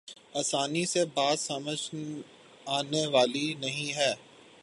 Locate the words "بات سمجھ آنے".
1.05-3.07